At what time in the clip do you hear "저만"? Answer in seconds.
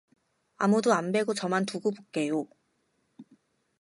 1.35-1.67